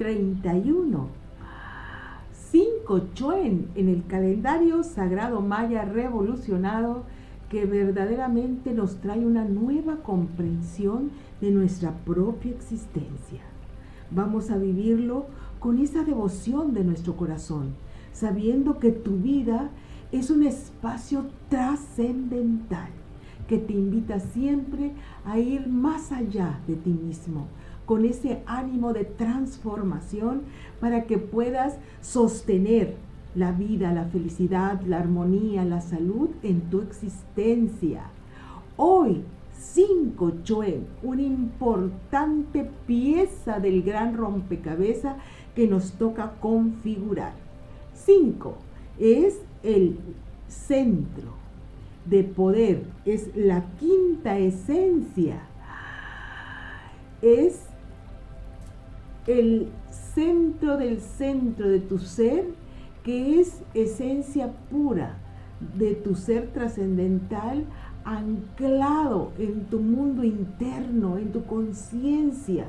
[0.00, 1.08] 31.
[2.32, 7.04] 5 Chuen en el calendario sagrado maya revolucionado
[7.50, 11.10] que verdaderamente nos trae una nueva comprensión
[11.42, 13.42] de nuestra propia existencia.
[14.10, 15.26] Vamos a vivirlo
[15.58, 17.74] con esa devoción de nuestro corazón,
[18.14, 19.68] sabiendo que tu vida
[20.12, 22.88] es un espacio trascendental
[23.46, 24.92] que te invita siempre
[25.26, 27.48] a ir más allá de ti mismo,
[27.90, 30.42] con ese ánimo de transformación
[30.78, 32.94] para que puedas sostener
[33.34, 38.04] la vida, la felicidad, la armonía, la salud en tu existencia.
[38.76, 39.24] Hoy,
[39.58, 45.16] 5 Choen, una importante pieza del gran rompecabezas
[45.56, 47.32] que nos toca configurar.
[47.94, 48.54] 5
[49.00, 49.98] es el
[50.46, 51.32] centro
[52.04, 55.40] de poder, es la quinta esencia,
[57.20, 57.69] es
[59.26, 59.68] el
[60.14, 62.46] centro del centro de tu ser
[63.04, 65.18] que es esencia pura
[65.76, 67.64] de tu ser trascendental
[68.04, 72.66] anclado en tu mundo interno, en tu conciencia.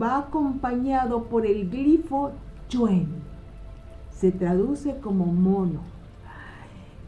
[0.00, 2.32] Va acompañado por el glifo
[2.68, 3.08] Chuen.
[4.10, 5.80] Se traduce como mono.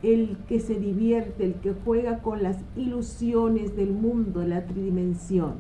[0.02, 5.54] El que se divierte, el que juega con las ilusiones del mundo, la tridimensión.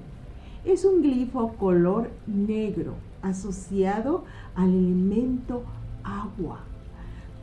[0.64, 5.62] Es un glifo color negro asociado al elemento
[6.04, 6.60] agua,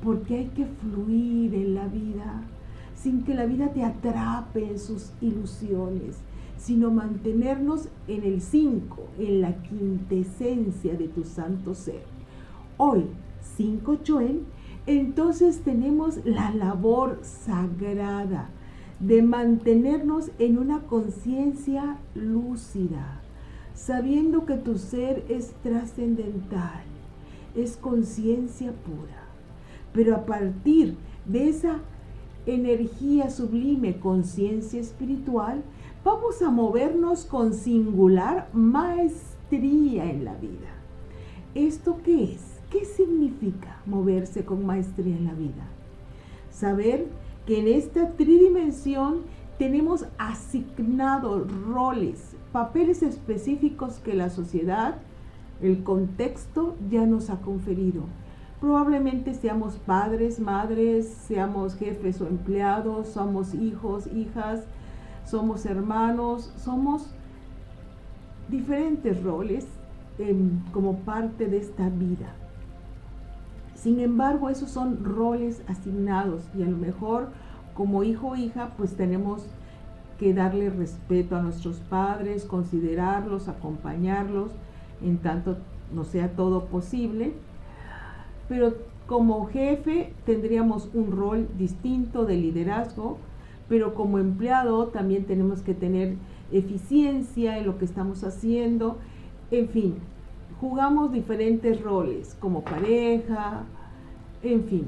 [0.03, 2.43] porque hay que fluir en la vida
[2.95, 6.17] sin que la vida te atrape en sus ilusiones,
[6.57, 12.03] sino mantenernos en el 5, en la quintesencia de tu santo ser.
[12.77, 13.05] Hoy,
[13.57, 14.41] 5 Choen,
[14.85, 18.49] entonces tenemos la labor sagrada
[18.99, 23.21] de mantenernos en una conciencia lúcida,
[23.73, 26.83] sabiendo que tu ser es trascendental
[27.57, 29.23] es conciencia pura.
[29.93, 31.79] Pero a partir de esa
[32.45, 35.63] energía sublime, conciencia espiritual,
[36.05, 40.69] vamos a movernos con singular maestría en la vida.
[41.55, 42.41] ¿Esto qué es?
[42.69, 45.67] ¿Qué significa moverse con maestría en la vida?
[46.51, 47.07] Saber
[47.47, 49.21] que en esta tridimensión
[49.57, 54.97] tenemos asignados roles, papeles específicos que la sociedad
[55.61, 58.03] el contexto ya nos ha conferido.
[58.61, 64.63] Probablemente seamos padres, madres, seamos jefes o empleados, somos hijos, hijas,
[65.25, 67.07] somos hermanos, somos
[68.49, 69.65] diferentes roles
[70.71, 72.33] como parte de esta vida.
[73.87, 77.29] Sin embargo, esos son roles asignados y a lo mejor
[77.73, 79.47] como hijo o hija pues tenemos
[80.19, 84.51] que darle respeto a nuestros padres, considerarlos, acompañarlos,
[85.01, 85.55] en tanto
[85.95, 87.31] no sea todo posible,
[88.49, 88.73] pero
[89.05, 93.19] como jefe tendríamos un rol distinto de liderazgo,
[93.69, 96.17] pero como empleado también tenemos que tener
[96.51, 98.97] eficiencia en lo que estamos haciendo,
[99.49, 99.95] en fin,
[100.59, 103.63] jugamos diferentes roles como pareja,
[104.53, 104.85] en fin,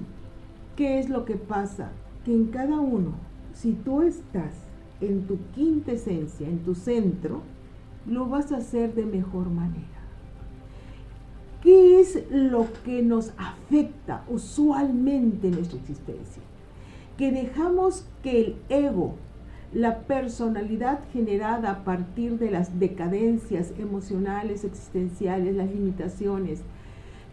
[0.76, 1.92] ¿qué es lo que pasa?
[2.26, 3.14] Que en cada uno,
[3.54, 4.54] si tú estás
[5.02, 7.42] en tu quinta esencia, en tu centro,
[8.06, 9.86] lo vas a hacer de mejor manera.
[11.62, 16.42] ¿Qué es lo que nos afecta usualmente en nuestra existencia?
[17.18, 19.16] Que dejamos que el ego,
[19.74, 26.62] la personalidad generada a partir de las decadencias emocionales, existenciales, las limitaciones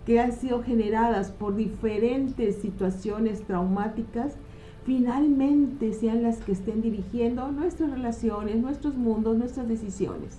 [0.06, 4.36] que han sido generadas por diferentes situaciones traumáticas,
[4.84, 10.39] finalmente sean las que estén dirigiendo nuestras relaciones, nuestros mundos, nuestras decisiones.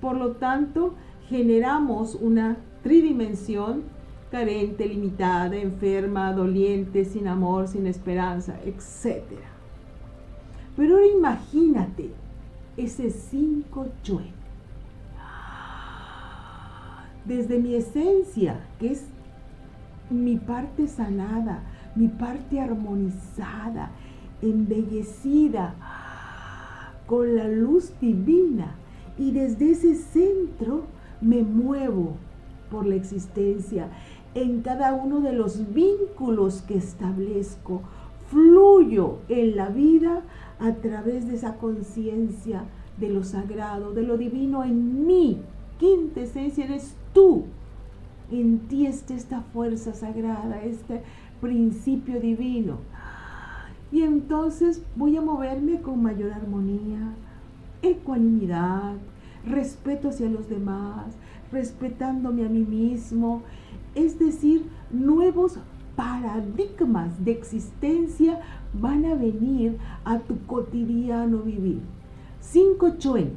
[0.00, 0.94] Por lo tanto,
[1.28, 3.82] generamos una tridimensión,
[4.30, 9.22] carente, limitada, enferma, doliente, sin amor, sin esperanza, etc.
[10.76, 12.10] Pero ahora imagínate
[12.78, 14.37] ese cinco chuen.
[17.24, 19.04] Desde mi esencia, que es
[20.10, 21.62] mi parte sanada,
[21.94, 23.90] mi parte armonizada,
[24.40, 25.74] embellecida
[27.06, 28.74] con la luz divina.
[29.18, 30.84] Y desde ese centro
[31.20, 32.16] me muevo
[32.70, 33.88] por la existencia,
[34.34, 37.82] en cada uno de los vínculos que establezco.
[38.30, 40.22] Fluyo en la vida
[40.60, 42.64] a través de esa conciencia
[42.98, 45.40] de lo sagrado, de lo divino en mí.
[45.78, 47.44] Quinta esencia eres tú.
[48.30, 51.02] En ti está esta fuerza sagrada, este
[51.40, 52.78] principio divino.
[53.90, 57.14] Y entonces voy a moverme con mayor armonía,
[57.80, 58.94] ecuanimidad,
[59.46, 61.16] respeto hacia los demás,
[61.50, 63.42] respetándome a mí mismo,
[63.94, 65.58] es decir, nuevos
[65.96, 68.40] paradigmas de existencia
[68.74, 71.80] van a venir a tu cotidiano vivir.
[72.40, 73.32] Cinco chuen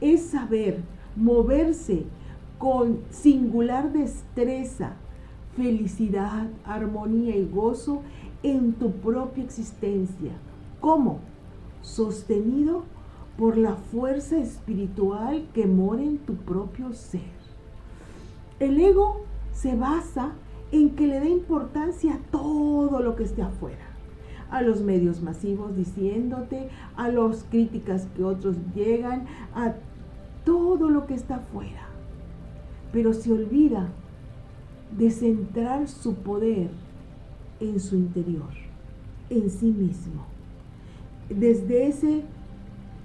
[0.00, 0.82] es saber
[1.16, 2.04] moverse
[2.58, 4.92] con singular destreza,
[5.56, 8.02] felicidad, armonía y gozo
[8.42, 10.32] en tu propia existencia.
[10.80, 11.20] ¿Cómo?
[11.82, 12.84] Sostenido
[13.36, 17.36] por la fuerza espiritual que mora en tu propio ser.
[18.58, 20.32] El ego se basa
[20.72, 23.84] en que le dé importancia a todo lo que esté afuera,
[24.50, 29.74] a los medios masivos diciéndote, a las críticas que otros llegan, a
[30.46, 31.88] todo lo que está afuera.
[32.92, 33.88] Pero se olvida
[34.96, 36.70] de centrar su poder
[37.60, 38.52] en su interior,
[39.28, 40.24] en sí mismo.
[41.28, 42.22] Desde ese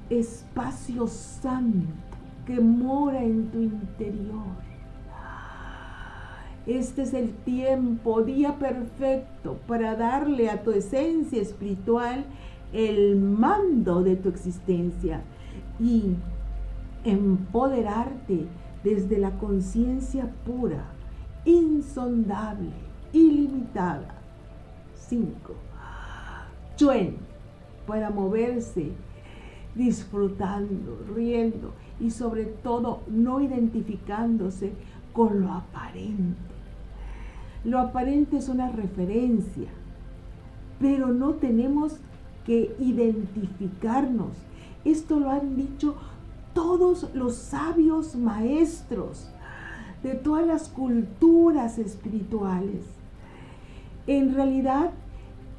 [0.10, 1.88] espacio santo
[2.46, 4.72] que mora en tu interior.
[6.68, 12.26] Este es el tiempo, día perfecto para darle a tu esencia espiritual
[12.72, 15.22] el mando de tu existencia
[15.80, 16.16] y
[17.03, 18.48] empoderarte
[18.83, 20.86] desde la conciencia pura,
[21.45, 22.71] insondable,
[23.13, 24.15] ilimitada.
[24.95, 25.53] 5.
[26.77, 27.18] Chuen,
[27.86, 28.92] para moverse
[29.75, 34.74] disfrutando, riendo y sobre todo no identificándose
[35.13, 36.39] con lo aparente.
[37.63, 39.69] Lo aparente es una referencia,
[40.80, 41.97] pero no tenemos
[42.45, 44.31] que identificarnos.
[44.83, 45.95] Esto lo han dicho
[46.53, 49.30] todos los sabios maestros
[50.03, 52.86] de todas las culturas espirituales.
[54.07, 54.92] En realidad,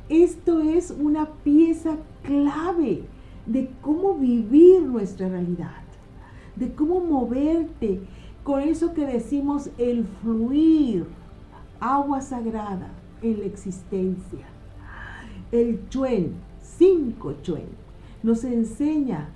[0.09, 3.05] esto es una pieza clave
[3.47, 5.83] de cómo vivir nuestra realidad,
[6.57, 8.01] de cómo moverte
[8.45, 11.07] con eso que decimos el fluir,
[11.81, 12.91] agua sagrada
[13.23, 14.47] en la existencia.
[15.53, 17.69] El chuen, cinco chuen,
[18.23, 19.29] nos enseña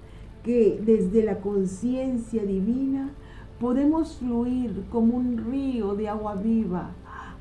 [0.46, 3.10] que desde la conciencia divina
[3.58, 6.92] podemos fluir como un río de agua viva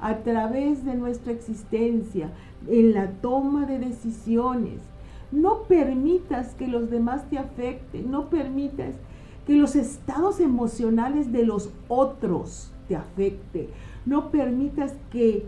[0.02, 2.32] a través de nuestra existencia
[2.68, 4.82] en la toma de decisiones,
[5.32, 8.96] no permitas que los demás te afecten, no permitas
[9.46, 13.68] que los estados emocionales de los otros te afecten,
[14.08, 15.46] no permitas que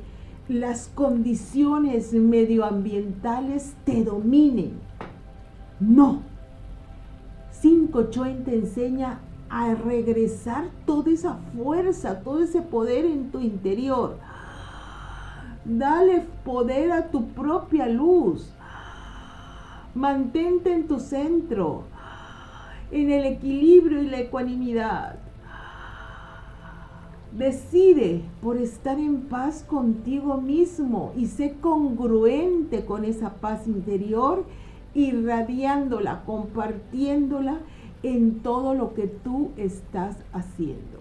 [0.47, 4.73] las condiciones medioambientales te dominen.
[5.79, 6.26] No.
[7.61, 9.19] Cinco Choen te enseña
[9.49, 14.17] a regresar toda esa fuerza, todo ese poder en tu interior.
[15.65, 18.53] Dale poder a tu propia luz.
[19.95, 21.83] Mantente en tu centro,
[22.91, 25.17] en el equilibrio y la ecuanimidad.
[27.31, 34.45] Decide por estar en paz contigo mismo y sé congruente con esa paz interior,
[34.97, 37.59] irradiándola, compartiéndola
[38.01, 40.97] en todo lo que tú estás haciendo.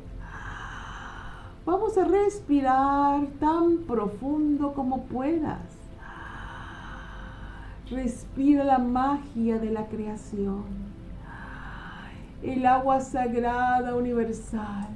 [1.65, 5.63] Vamos a respirar tan profundo como puedas.
[7.91, 10.65] Respira la magia de la creación.
[12.43, 14.89] El agua sagrada universal.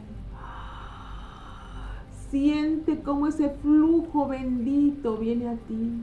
[2.28, 6.02] Siente cómo ese flujo bendito viene a ti.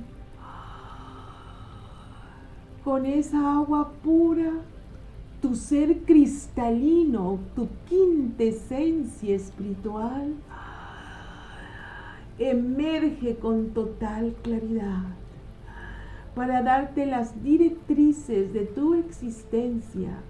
[2.88, 4.50] Con esa agua pura,
[5.42, 10.34] tu ser cristalino, tu quintesencia espiritual,
[12.40, 15.04] emerge con total claridad
[16.34, 20.22] para darte las directrices de tu existencia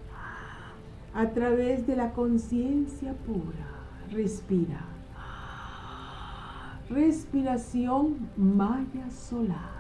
[1.14, 3.68] a través de la conciencia pura.
[4.12, 4.84] Respira.
[6.90, 9.77] Respiración maya solar.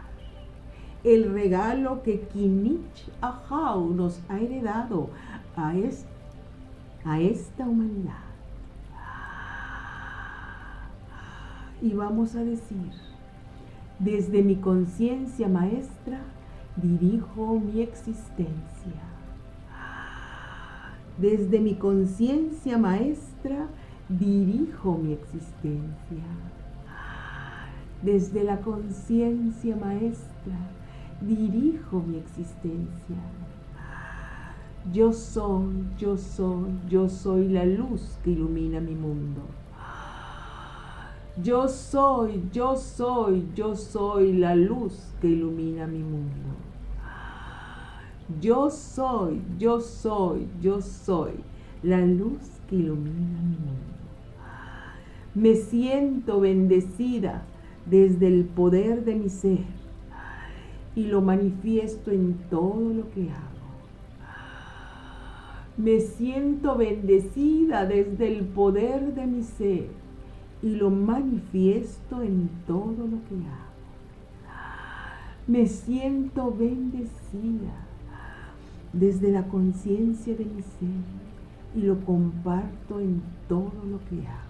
[1.07, 5.09] El regalo que Kinich Ahau nos ha heredado
[5.55, 5.71] a,
[7.05, 8.27] a esta humanidad.
[11.81, 12.91] Y vamos a decir,
[13.99, 16.19] desde mi conciencia maestra
[16.75, 19.01] dirijo mi existencia.
[21.17, 23.67] Desde mi conciencia maestra
[24.09, 26.25] dirijo mi existencia.
[28.03, 30.57] Desde la conciencia maestra
[31.21, 33.15] dirijo mi existencia.
[34.93, 39.41] Yo soy, yo soy, yo soy la luz que ilumina mi mundo.
[41.43, 46.55] Yo soy, yo soy, yo soy la luz que ilumina mi mundo.
[48.41, 51.33] Yo soy, yo soy, yo soy
[51.83, 53.97] la luz que ilumina mi mundo.
[55.35, 57.43] Me siento bendecida
[57.85, 59.86] desde el poder de mi ser
[60.97, 63.67] y lo manifiesto en todo lo que hago.
[65.77, 69.89] Me siento bendecida desde el poder de mi ser
[70.63, 73.67] y lo manifiesto en todo lo que hago.
[75.45, 77.85] Me siento bendecida
[78.91, 84.46] desde la conciencia de mi ser y lo comparto en todo lo que hago.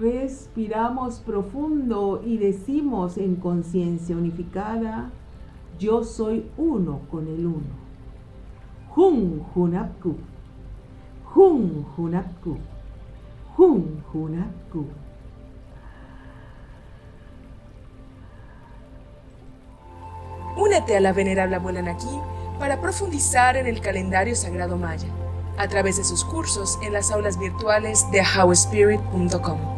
[0.00, 5.10] Respiramos profundo y decimos en conciencia unificada,
[5.78, 7.88] yo soy uno con el uno.
[8.94, 10.16] Hun Hunapku.
[11.34, 12.58] Hun Hunapku.
[13.56, 14.86] Hun Hunapku.
[20.56, 22.06] Únete a la venerable abuela Naki
[22.58, 25.08] para profundizar en el calendario sagrado maya
[25.56, 29.77] a través de sus cursos en las aulas virtuales de howspirit.com.